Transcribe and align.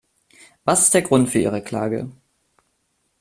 Was 0.65 0.81
ist 0.85 0.95
der 0.95 1.03
Grund 1.03 1.29
für 1.29 1.37
ihre 1.37 1.61
Klage? 1.61 2.09